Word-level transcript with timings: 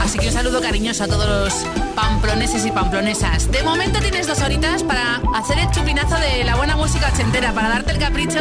Así 0.00 0.18
que 0.18 0.28
un 0.28 0.32
saludo 0.32 0.60
cariñoso 0.60 1.04
a 1.04 1.08
todos 1.08 1.28
los 1.28 1.54
pamploneses 1.94 2.66
y 2.66 2.70
pamplonesas. 2.70 3.50
De 3.50 3.62
momento 3.62 4.00
tienes 4.00 4.26
dos 4.26 4.40
horitas 4.40 4.82
para 4.82 5.20
hacer 5.34 5.58
el 5.58 5.70
chupinazo 5.70 6.16
de 6.16 6.44
la 6.44 6.56
buena 6.56 6.76
música 6.76 7.10
ochentera, 7.12 7.52
para 7.52 7.68
darte 7.68 7.92
el 7.92 7.98
capricho 7.98 8.40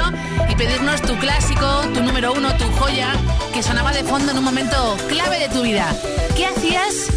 y 0.49 0.55
pedirnos 0.55 1.01
tu 1.01 1.17
clásico, 1.17 1.65
tu 1.93 2.01
número 2.01 2.33
uno, 2.33 2.55
tu 2.55 2.65
joya, 2.79 3.13
que 3.53 3.61
sonaba 3.61 3.91
de 3.91 4.03
fondo 4.03 4.31
en 4.31 4.37
un 4.37 4.43
momento 4.43 4.97
clave 5.07 5.39
de 5.39 5.49
tu 5.49 5.61
vida. 5.61 5.93
¿Qué 6.35 6.45
hacías 6.45 7.07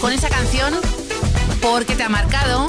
con 0.00 0.12
esa 0.12 0.28
canción? 0.28 0.74
¿Por 1.60 1.86
qué 1.86 1.94
te 1.94 2.02
ha 2.02 2.08
marcado? 2.08 2.66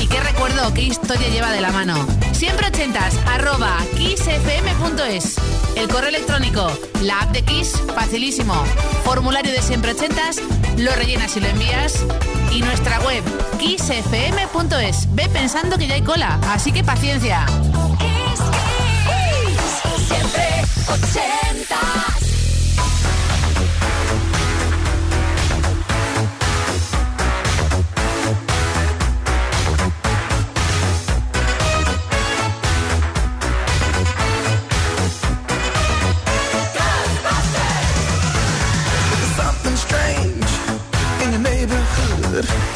¿Y 0.00 0.06
qué 0.08 0.20
recuerdo, 0.20 0.74
qué 0.74 0.82
historia 0.82 1.28
lleva 1.28 1.52
de 1.52 1.60
la 1.60 1.70
mano? 1.70 2.06
Siempre 2.32 2.66
ochentas, 2.66 3.14
arroba 3.26 3.78
kissfm.es. 3.96 5.36
El 5.76 5.88
correo 5.88 6.08
electrónico, 6.08 6.72
la 7.02 7.20
app 7.20 7.32
de 7.32 7.42
Kiss, 7.42 7.72
facilísimo. 7.94 8.54
Formulario 9.04 9.52
de 9.52 9.60
siempre 9.60 9.92
ochentas, 9.92 10.40
lo 10.78 10.90
rellenas 10.96 11.36
y 11.36 11.40
lo 11.40 11.48
envías. 11.48 12.04
Y 12.50 12.62
nuestra 12.62 12.98
web, 13.00 13.22
kissfm.es. 13.58 15.14
Ve 15.14 15.28
pensando 15.28 15.76
que 15.76 15.86
ya 15.86 15.94
hay 15.94 16.02
cola, 16.02 16.40
así 16.48 16.72
que 16.72 16.82
paciencia. 16.82 17.44
Kiss, 17.98 18.40
kiss, 19.06 20.08
siempre 20.08 20.64
80. 20.88 22.15
Thank 42.48 42.75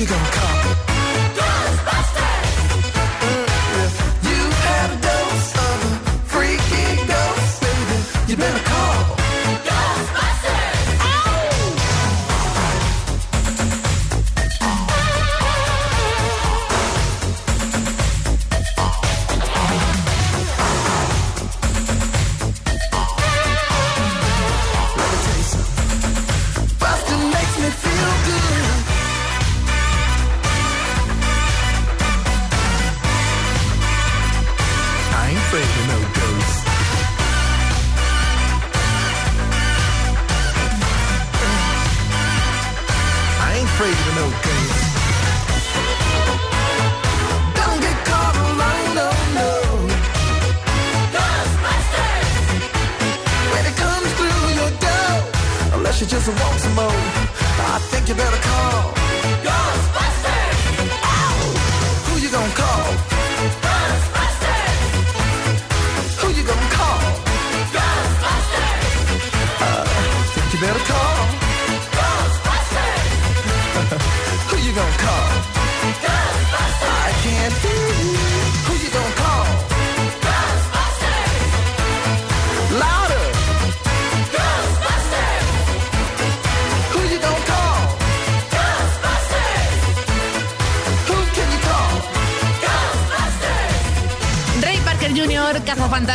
you 0.00 0.06
gonna 0.06 0.30
call? 0.30 0.49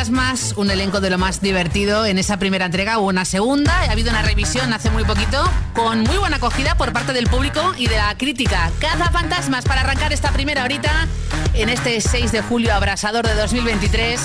Cazafantasmas, 0.05 0.53
un 0.57 0.69
elenco 0.69 1.01
de 1.01 1.09
lo 1.09 1.17
más 1.17 1.41
divertido 1.41 2.05
en 2.05 2.19
esa 2.19 2.37
primera 2.37 2.65
entrega. 2.65 2.99
Hubo 2.99 3.07
una 3.07 3.25
segunda, 3.25 3.79
ha 3.79 3.91
habido 3.91 4.11
una 4.11 4.21
revisión 4.21 4.71
hace 4.71 4.91
muy 4.91 5.03
poquito, 5.03 5.43
con 5.73 6.01
muy 6.01 6.17
buena 6.17 6.35
acogida 6.35 6.75
por 6.75 6.93
parte 6.93 7.11
del 7.11 7.25
público 7.25 7.73
y 7.75 7.87
de 7.87 7.97
la 7.97 8.15
crítica. 8.15 8.71
Cazafantasmas 8.79 9.65
para 9.65 9.81
arrancar 9.81 10.13
esta 10.13 10.31
primera 10.31 10.63
horita 10.63 11.07
en 11.55 11.69
este 11.69 11.99
6 12.01 12.31
de 12.31 12.41
julio 12.41 12.75
abrasador 12.75 13.25
de 13.25 13.33
2023, 13.33 14.19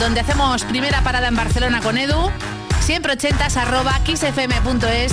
donde 0.00 0.20
hacemos 0.20 0.64
primera 0.64 1.00
parada 1.02 1.28
en 1.28 1.36
Barcelona 1.36 1.80
con 1.80 1.96
Edu, 1.96 2.30
siempre 2.80 3.12
80 3.12 3.46
arroba 3.60 4.00
kissfm.es. 4.02 5.12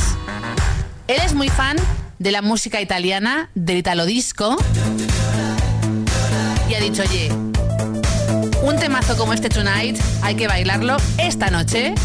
Él 1.07 1.21
es 1.23 1.33
muy 1.35 1.49
fan 1.49 1.77
de 2.17 2.31
la 2.31 2.41
música 2.41 2.81
italiana, 2.81 3.49
del 3.53 3.77
italo 3.77 4.05
disco, 4.07 4.57
y 6.69 6.73
ha 6.73 6.79
dicho, 6.79 7.03
oye, 7.03 7.46
un 8.67 8.75
temazo 8.75 9.15
como 9.15 9.31
este 9.31 9.47
Tonight 9.47 9.97
hay 10.21 10.35
que 10.35 10.47
bailarlo 10.47 10.97
esta 11.17 11.49
noche. 11.49 11.95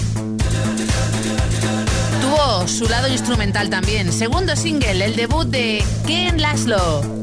Tuvo 2.21 2.69
su 2.69 2.89
lado 2.89 3.09
instrumental 3.09 3.69
también. 3.69 4.13
Segundo 4.13 4.55
single, 4.55 5.05
el 5.05 5.17
debut 5.17 5.49
de 5.49 5.83
Ken 6.07 6.41
Laszlo. 6.41 7.22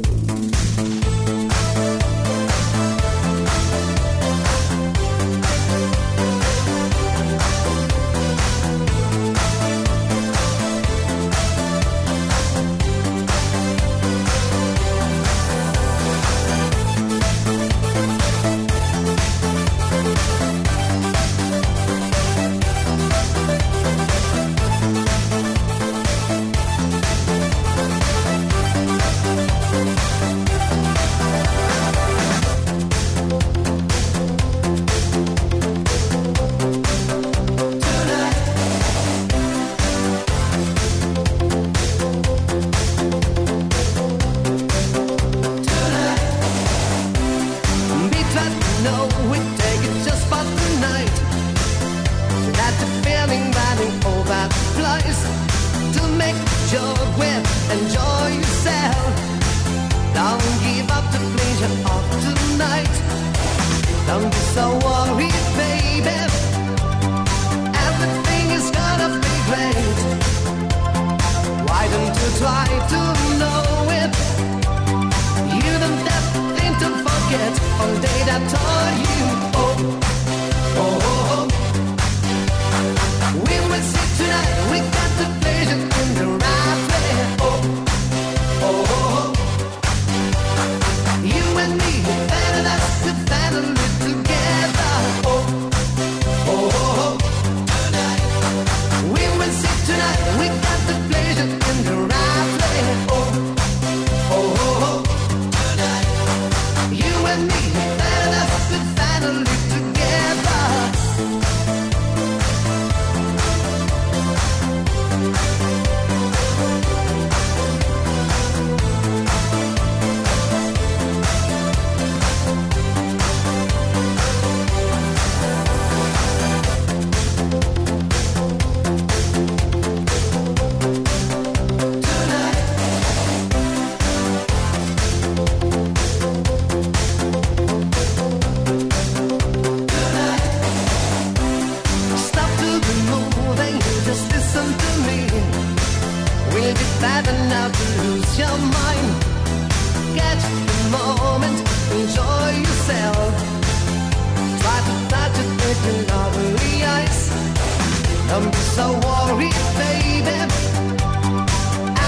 I'm 158.32 158.54
so 158.54 158.86
worried, 159.08 159.60
baby. 159.80 160.38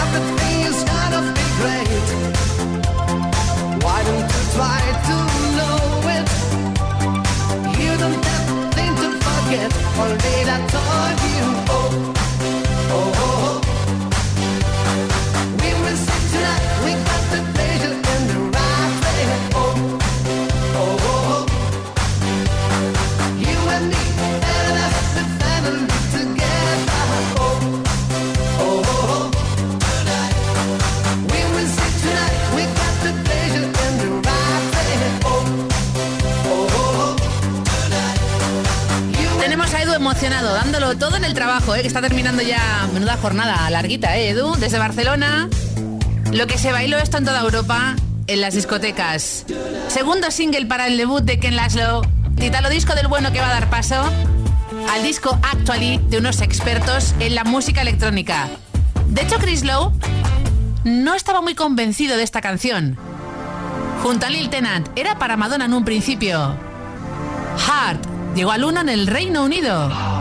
Everything 0.02 0.58
is 0.70 0.84
gonna 0.84 1.22
be 1.38 1.46
great. 1.60 2.08
Why 3.84 4.00
don't 4.08 4.30
you 4.36 4.44
try 4.56 4.82
to 5.08 5.16
know 5.58 5.78
it? 6.18 6.28
You 7.82 7.92
don't 7.98 8.24
have 8.30 8.48
a 8.54 8.72
thing 8.76 8.94
to 9.02 9.10
forget. 9.26 9.72
Already 9.98 10.50
I 10.50 10.68
told 10.70 10.91
Eh, 41.76 41.82
que 41.82 41.88
está 41.88 42.02
terminando 42.02 42.42
ya 42.42 42.88
menuda 42.94 43.18
jornada 43.18 43.70
larguita, 43.70 44.18
¿eh, 44.18 44.30
Edu? 44.30 44.56
Desde 44.56 44.78
Barcelona. 44.78 45.50
Lo 46.32 46.48
que 46.48 46.58
se 46.58 46.72
bailó 46.72 46.98
esto 46.98 47.18
en 47.18 47.26
toda 47.26 47.42
Europa, 47.42 47.96
en 48.28 48.42
las 48.42 48.54
discotecas. 48.54 49.46
Segundo 49.88 50.32
single 50.32 50.66
para 50.66 50.88
el 50.88 50.98
debut 50.98 51.24
de 51.24 51.40
Ken 51.40 51.56
Laszlo. 51.56 52.02
Titalo 52.38 52.70
disco 52.70 52.94
del 52.94 53.08
bueno 53.08 53.32
que 53.32 53.40
va 53.40 53.50
a 53.50 53.54
dar 53.54 53.70
paso 53.70 54.04
al 54.92 55.04
disco 55.04 55.38
Actually 55.44 56.00
de 56.10 56.18
unos 56.18 56.42
expertos 56.42 57.14
en 57.20 57.36
la 57.36 57.44
música 57.44 57.82
electrónica. 57.82 58.48
De 59.08 59.22
hecho, 59.22 59.38
Chris 59.38 59.64
Lowe 59.64 59.94
no 60.84 61.16
estaba 61.16 61.42
muy 61.42 61.56
convencido 61.56 62.18
de 62.18 62.24
esta 62.24 62.42
canción. 62.42 62.98
Junto 64.04 64.26
a 64.26 64.30
Lil 64.30 64.50
Tennant, 64.50 64.90
era 64.96 65.18
para 65.18 65.38
Madonna 65.38 65.66
en 65.66 65.74
un 65.74 65.86
principio. 65.86 66.56
Heart 67.58 68.06
llegó 68.36 68.52
al 68.52 68.64
uno 68.64 68.82
en 68.82 68.90
el 68.90 69.08
Reino 69.08 69.44
Unido. 69.44 70.21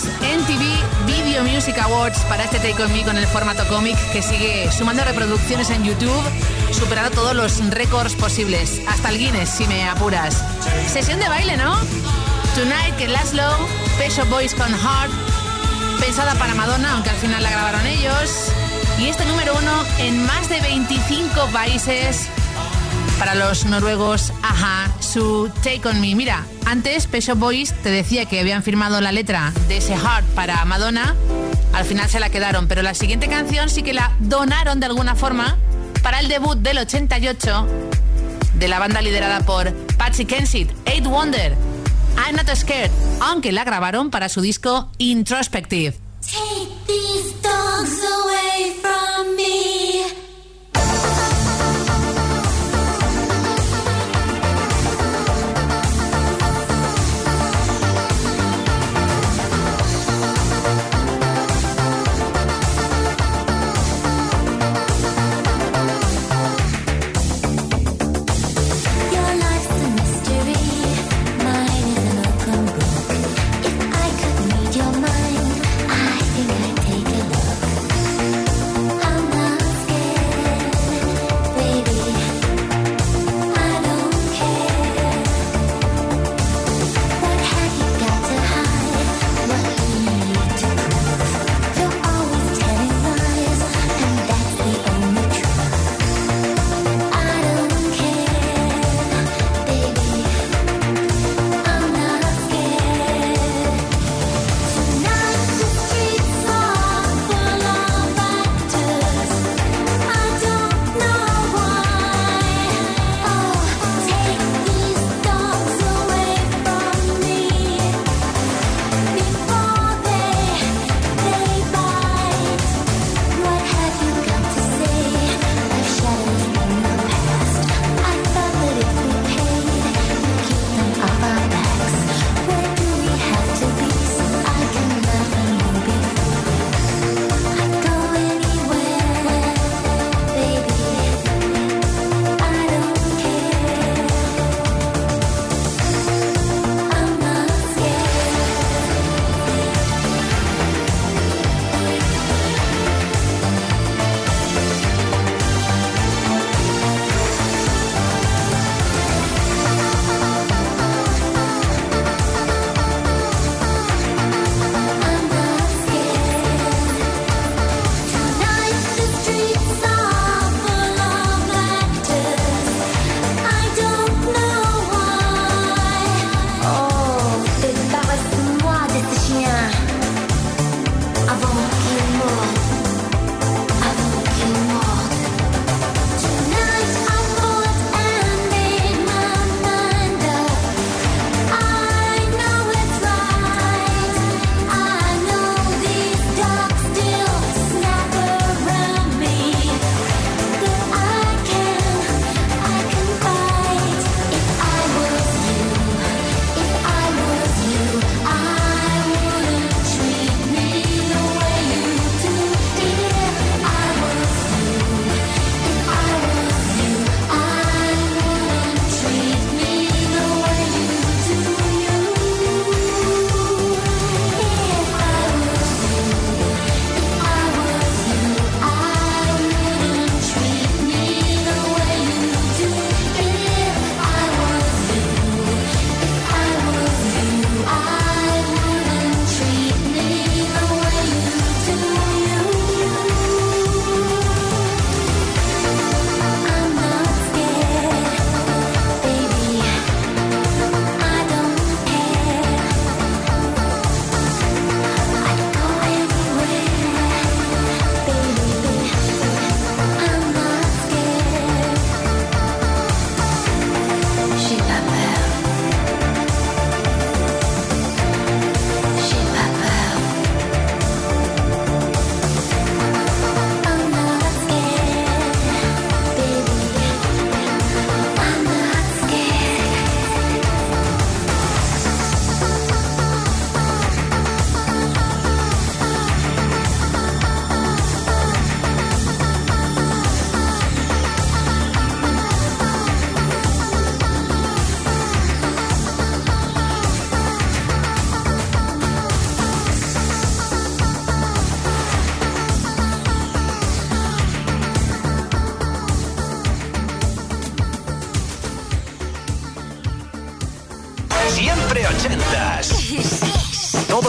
Premios 0.00 0.20
MTV 0.20 1.06
Video 1.06 1.42
Music 1.44 1.78
Awards 1.78 2.18
para 2.28 2.44
este 2.44 2.58
Take 2.58 2.82
On 2.82 2.92
Me 2.92 3.02
con 3.02 3.16
el 3.16 3.26
formato 3.26 3.66
cómic 3.68 3.96
que 4.12 4.22
sigue 4.22 4.70
sumando 4.70 5.04
reproducciones 5.04 5.70
en 5.70 5.84
YouTube, 5.84 6.22
superando 6.72 7.10
todos 7.10 7.34
los 7.34 7.70
récords 7.70 8.14
posibles, 8.14 8.80
hasta 8.88 9.10
el 9.10 9.18
Guinness 9.18 9.50
si 9.50 9.66
me 9.66 9.88
apuras. 9.88 10.42
Sesión 10.86 11.18
de 11.18 11.28
baile, 11.28 11.56
¿no? 11.56 11.76
Tonight 12.54 12.96
que 12.96 13.08
Laszlo, 13.08 13.50
Peso 13.98 14.24
Boys 14.26 14.54
con 14.54 14.68
Heart, 14.68 15.12
pensada 16.00 16.34
para 16.34 16.54
Madonna, 16.54 16.92
aunque 16.92 17.10
al 17.10 17.16
final 17.16 17.42
la 17.42 17.50
grabaron 17.50 17.86
ellos. 17.86 18.52
Y 18.98 19.08
este 19.08 19.24
número 19.26 19.54
uno 19.56 19.84
en 19.98 20.26
más 20.26 20.48
de 20.48 20.60
25 20.60 21.46
países 21.52 22.28
para 23.18 23.34
los 23.34 23.64
noruegos, 23.66 24.32
ajá, 24.42 24.90
su 25.00 25.50
Take 25.62 25.88
On 25.88 26.00
Me. 26.00 26.14
Mira, 26.14 26.44
antes 26.70 27.08
Peso 27.08 27.34
Boys 27.34 27.74
te 27.82 27.90
decía 27.90 28.26
que 28.26 28.38
habían 28.38 28.62
firmado 28.62 29.00
la 29.00 29.10
letra 29.10 29.52
de 29.66 29.78
ese 29.78 29.96
Heart 29.96 30.24
para 30.36 30.64
Madonna, 30.64 31.16
al 31.72 31.84
final 31.84 32.08
se 32.08 32.20
la 32.20 32.30
quedaron, 32.30 32.68
pero 32.68 32.82
la 32.82 32.94
siguiente 32.94 33.26
canción 33.26 33.68
sí 33.68 33.82
que 33.82 33.92
la 33.92 34.12
donaron 34.20 34.78
de 34.78 34.86
alguna 34.86 35.16
forma 35.16 35.56
para 36.00 36.20
el 36.20 36.28
debut 36.28 36.56
del 36.58 36.78
88 36.78 37.66
de 38.54 38.68
la 38.68 38.78
banda 38.78 39.02
liderada 39.02 39.40
por 39.40 39.72
Patsy 39.98 40.26
Kensit, 40.26 40.70
Eight 40.84 41.04
Wonder, 41.04 41.56
I'm 42.16 42.36
Not 42.36 42.54
Scared, 42.54 42.92
aunque 43.20 43.50
la 43.50 43.64
grabaron 43.64 44.10
para 44.10 44.28
su 44.28 44.40
disco 44.40 44.92
Introspective. 44.98 45.96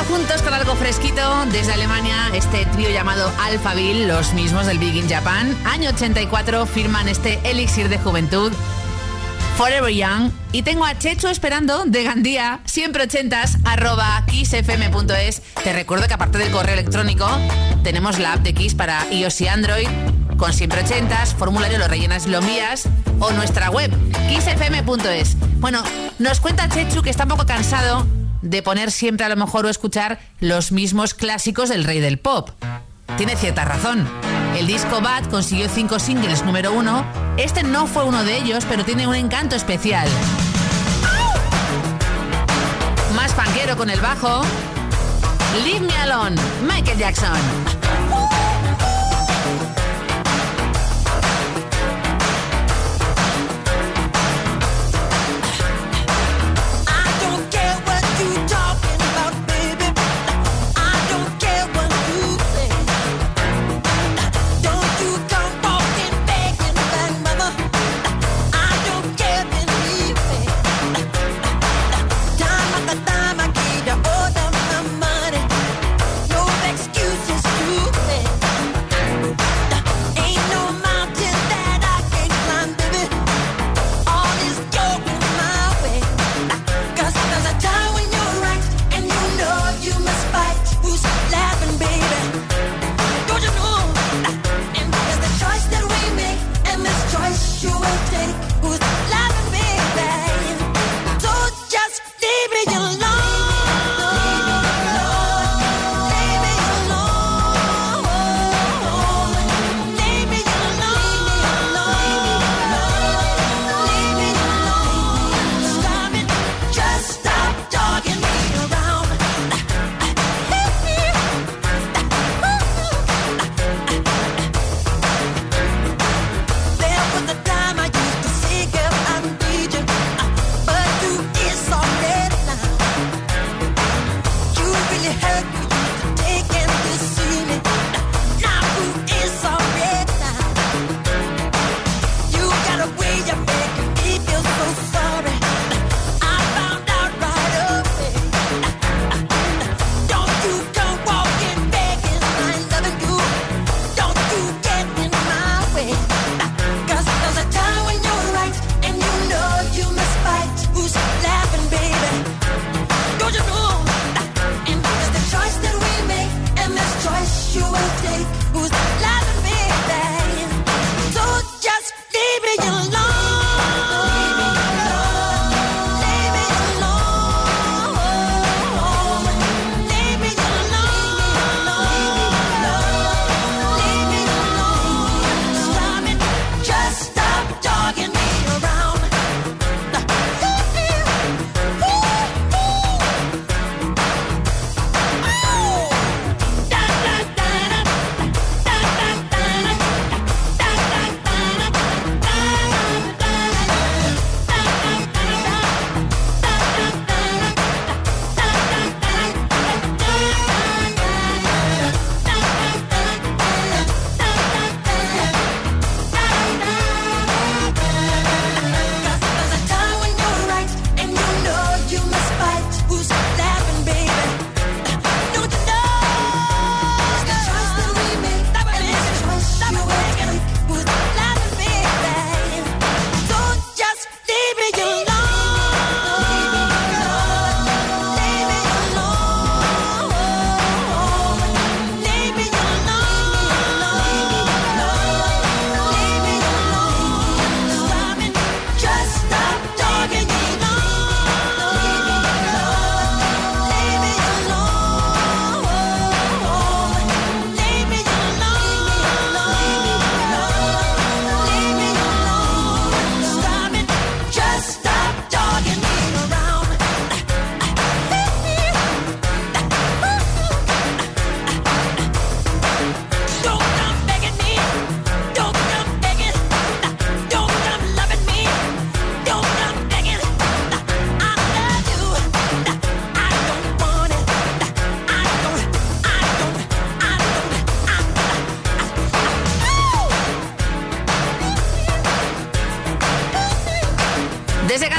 Brindando 0.00 0.16
juntos 0.16 0.42
con 0.42 0.54
algo 0.54 0.74
fresquito 0.76 1.44
desde 1.52 1.72
Alemania, 1.72 2.30
este 2.32 2.64
trío 2.66 2.90
llamado 2.90 3.30
Alphaville, 3.40 4.06
los 4.06 4.32
mismos 4.32 4.66
del 4.66 4.78
Big 4.78 4.94
in 4.94 5.08
Japan, 5.08 5.54
año 5.64 5.90
84, 5.90 6.64
firman 6.66 7.08
este 7.08 7.38
elixir 7.44 7.88
de 7.88 7.98
juventud. 7.98 8.52
Forever 9.56 9.92
Young 9.92 10.30
y 10.52 10.62
tengo 10.62 10.84
a 10.86 10.96
Chechu 10.96 11.28
esperando 11.28 11.84
de 11.84 12.04
Gandía, 12.04 12.60
siempre 12.64 13.04
ochentas, 13.04 13.58
arroba 13.64 14.24
kissfm.es. 14.26 15.42
Te 15.62 15.72
recuerdo 15.72 16.06
que 16.06 16.14
aparte 16.14 16.38
del 16.38 16.50
correo 16.50 16.74
electrónico, 16.74 17.28
tenemos 17.82 18.18
la 18.18 18.34
app 18.34 18.40
de 18.40 18.54
Kiss 18.54 18.74
para 18.74 19.06
iOS 19.10 19.40
y 19.40 19.48
Android 19.48 19.88
con 20.36 20.54
siempre 20.54 20.82
ochentas, 20.82 21.34
formulario 21.34 21.78
lo 21.78 21.88
rellenas 21.88 22.26
y 22.26 22.30
lo 22.30 22.38
envías 22.38 22.88
o 23.18 23.32
nuestra 23.32 23.70
web, 23.70 23.90
kissfm.es. 24.28 25.36
Bueno, 25.58 25.82
nos 26.18 26.40
cuenta 26.40 26.68
Chechu 26.68 27.02
que 27.02 27.10
está 27.10 27.24
un 27.24 27.30
poco 27.30 27.44
cansado 27.44 28.06
de 28.42 28.62
poner 28.62 28.90
siempre 28.90 29.26
a 29.26 29.28
lo 29.28 29.36
mejor 29.36 29.66
o 29.66 29.68
escuchar 29.68 30.18
los 30.40 30.72
mismos 30.72 31.14
clásicos 31.14 31.68
del 31.68 31.84
rey 31.84 32.00
del 32.00 32.18
pop. 32.18 32.50
Tiene 33.16 33.36
cierta 33.36 33.64
razón. 33.64 34.08
El 34.58 34.66
disco 34.66 35.00
Bad 35.00 35.26
consiguió 35.30 35.68
cinco 35.68 35.98
singles 35.98 36.44
número 36.44 36.72
uno. 36.72 37.04
Este 37.36 37.62
no 37.62 37.86
fue 37.86 38.04
uno 38.04 38.24
de 38.24 38.36
ellos, 38.36 38.64
pero 38.68 38.84
tiene 38.84 39.06
un 39.06 39.14
encanto 39.14 39.56
especial. 39.56 40.08
Más 43.14 43.32
panquero 43.32 43.76
con 43.76 43.90
el 43.90 44.00
bajo. 44.00 44.42
Leave 45.64 45.80
Me 45.80 45.96
Alone, 45.96 46.36
Michael 46.66 46.98
Jackson. 46.98 47.79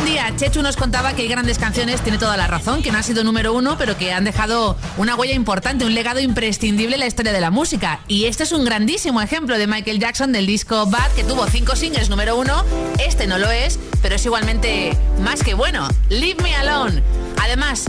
Mira, 0.03 0.35
Chechu 0.35 0.61
nos 0.61 0.75
contaba 0.75 1.13
que 1.13 1.21
hay 1.21 1.29
grandes 1.29 1.57
canciones, 1.57 2.01
tiene 2.01 2.17
toda 2.17 2.35
la 2.35 2.45
razón, 2.45 2.83
que 2.83 2.91
no 2.91 2.97
han 2.97 3.05
sido 3.05 3.23
número 3.23 3.53
uno, 3.53 3.77
pero 3.77 3.97
que 3.97 4.11
han 4.11 4.25
dejado 4.25 4.75
una 4.97 5.15
huella 5.15 5.33
importante, 5.33 5.85
un 5.85 5.93
legado 5.93 6.19
imprescindible 6.19 6.95
en 6.95 6.99
la 6.99 7.07
historia 7.07 7.31
de 7.31 7.39
la 7.39 7.51
música. 7.51 8.01
Y 8.09 8.25
este 8.25 8.43
es 8.43 8.51
un 8.51 8.65
grandísimo 8.65 9.21
ejemplo 9.21 9.57
de 9.57 9.67
Michael 9.67 9.99
Jackson 9.99 10.33
del 10.33 10.45
disco 10.45 10.87
Bad, 10.87 11.11
que 11.11 11.23
tuvo 11.23 11.47
cinco 11.47 11.77
singles 11.77 12.09
número 12.09 12.35
uno. 12.35 12.65
Este 12.99 13.27
no 13.27 13.37
lo 13.37 13.49
es, 13.49 13.79
pero 14.01 14.15
es 14.15 14.25
igualmente 14.25 14.97
más 15.23 15.41
que 15.41 15.53
bueno. 15.53 15.87
Leave 16.09 16.43
Me 16.43 16.53
Alone. 16.53 17.01
Además, 17.41 17.85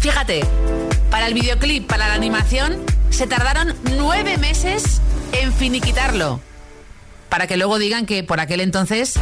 fíjate, 0.00 0.46
para 1.10 1.26
el 1.26 1.34
videoclip, 1.34 1.86
para 1.86 2.08
la 2.08 2.14
animación, 2.14 2.78
se 3.10 3.26
tardaron 3.26 3.74
nueve 3.96 4.38
meses 4.38 5.02
en 5.32 5.52
finiquitarlo. 5.52 6.40
Para 7.28 7.46
que 7.46 7.58
luego 7.58 7.78
digan 7.78 8.06
que 8.06 8.24
por 8.24 8.40
aquel 8.40 8.60
entonces 8.60 9.18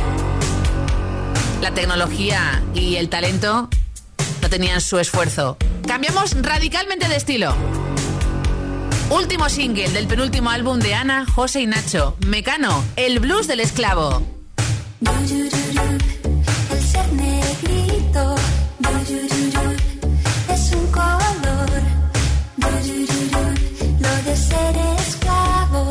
la 1.67 1.75
tecnología 1.75 2.63
y 2.75 2.95
el 2.95 3.09
talento 3.09 3.69
no 4.41 4.49
tenían 4.49 4.81
su 4.81 5.01
esfuerzo. 5.01 5.57
Cambiamos 5.85 6.41
radicalmente 6.41 7.09
de 7.09 7.17
estilo. 7.17 7.57
Último 9.11 9.49
single 9.49 9.89
del 9.89 10.07
penúltimo 10.07 10.51
álbum 10.51 10.79
de 10.79 10.95
Ana, 10.95 11.27
José 11.27 11.63
y 11.63 11.67
Nacho, 11.67 12.17
Mecano, 12.25 12.85
el 12.95 13.19
blues 13.19 13.49
del 13.49 13.59
esclavo. 13.59 14.25
Esclavo 25.01 25.91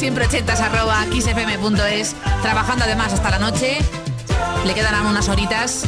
siempre 0.00 0.24
ochentas 0.24 0.60
arroba 0.60 1.04
xfm.es, 1.12 2.16
trabajando 2.40 2.86
además 2.86 3.12
hasta 3.12 3.28
la 3.28 3.38
noche. 3.38 3.76
Le 4.64 4.72
quedan 4.72 5.04
unas 5.04 5.28
horitas 5.28 5.82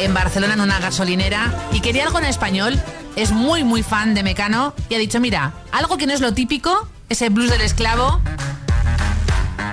en 0.00 0.12
Barcelona 0.12 0.54
en 0.54 0.62
una 0.62 0.80
gasolinera 0.80 1.54
y 1.70 1.78
quería 1.78 2.06
algo 2.06 2.18
en 2.18 2.24
español. 2.24 2.82
Es 3.14 3.30
muy, 3.30 3.62
muy 3.62 3.84
fan 3.84 4.14
de 4.14 4.24
Mecano 4.24 4.74
y 4.88 4.96
ha 4.96 4.98
dicho, 4.98 5.20
mira, 5.20 5.52
algo 5.70 5.96
que 5.96 6.08
no 6.08 6.12
es 6.12 6.20
lo 6.20 6.34
típico, 6.34 6.88
ese 7.08 7.28
blues 7.28 7.50
del 7.50 7.60
esclavo 7.60 8.20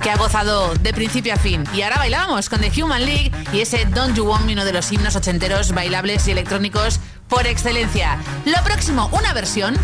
que 0.04 0.12
ha 0.12 0.18
gozado 0.18 0.76
de 0.76 0.94
principio 0.94 1.34
a 1.34 1.38
fin. 1.38 1.64
Y 1.74 1.82
ahora 1.82 1.98
bailamos 1.98 2.48
con 2.48 2.60
The 2.60 2.72
Human 2.80 3.08
League 3.08 3.32
y 3.52 3.62
ese 3.62 3.86
Don't 3.86 4.16
You 4.16 4.24
Want 4.24 4.46
Me, 4.46 4.54
uno 4.54 4.66
de 4.66 4.74
los 4.74 4.92
himnos 4.92 5.16
ochenteros, 5.16 5.74
bailables 5.74 6.28
y 6.28 6.32
electrónicos 6.32 7.00
por 7.28 7.48
excelencia. 7.48 8.20
Lo 8.46 8.64
próximo, 8.64 9.10
una 9.14 9.34
versión. 9.34 9.76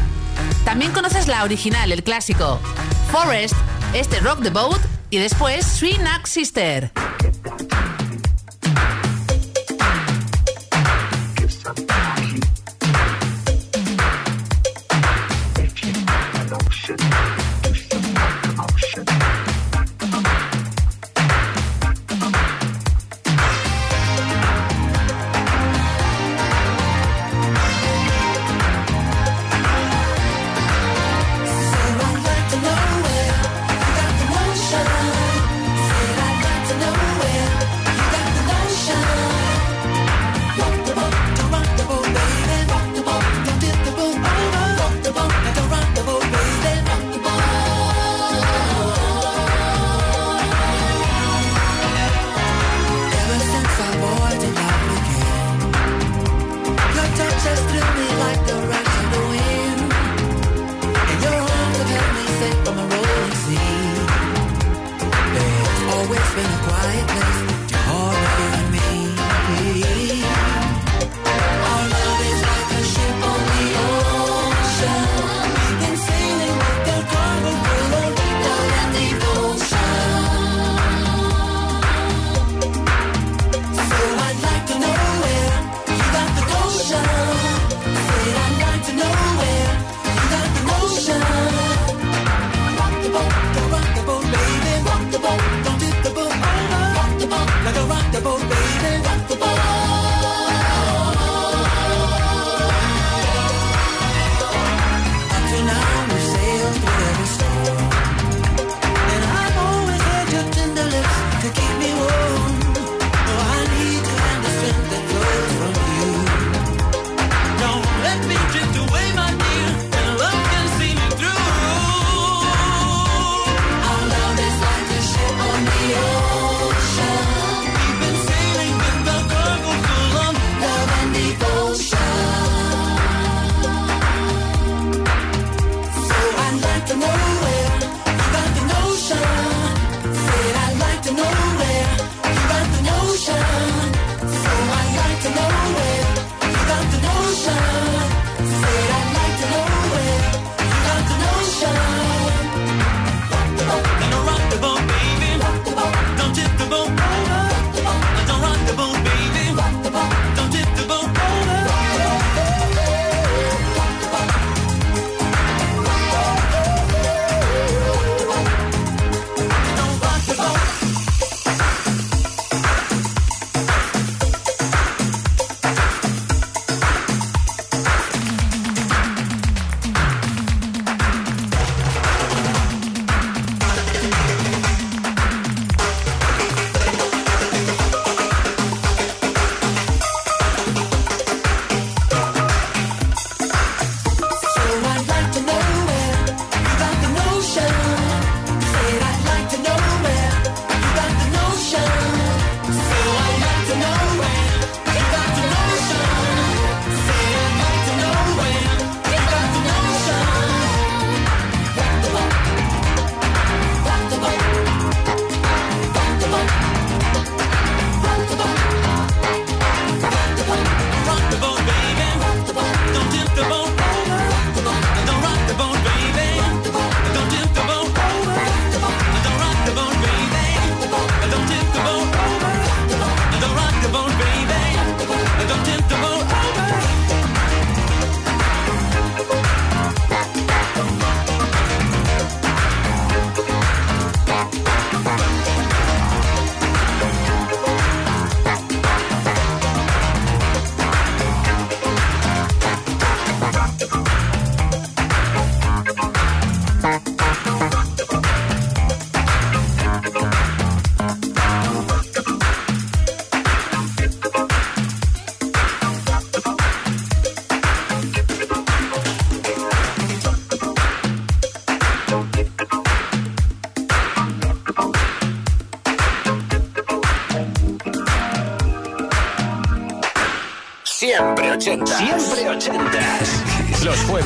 También 0.64 0.92
conoces 0.92 1.28
la 1.28 1.44
original, 1.44 1.92
el 1.92 2.04
clásico. 2.04 2.60
Forest, 3.12 3.56
este 3.94 4.20
Rock 4.20 4.42
the 4.44 4.50
Boat 4.50 4.80
y 5.10 5.18
después 5.18 5.66
Sweet 5.66 6.00
Sister. 6.26 6.92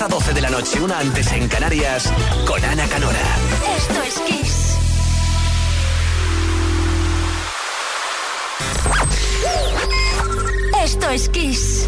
10 0.00 0.02
a 0.02 0.08
12 0.08 0.32
de 0.32 0.40
la 0.40 0.48
noche, 0.48 0.80
una 0.80 0.98
antes 0.98 1.30
en 1.32 1.46
Canarias, 1.46 2.10
con 2.46 2.64
Ana 2.64 2.86
Canora. 2.86 3.18
Esto 3.76 4.02
es 4.02 4.20
Kiss. 4.20 4.78
Esto 10.82 11.10
es 11.10 11.28
Kiss. 11.28 11.79